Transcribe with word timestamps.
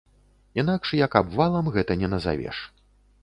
Інакш 0.61 0.93
як 0.99 1.17
абвалам, 1.19 1.69
гэта 1.77 1.99
не 2.05 2.09
назавеш. 2.13 2.57